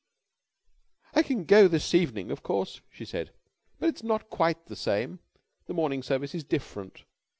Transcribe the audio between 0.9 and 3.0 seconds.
"I can go this evening, of course,"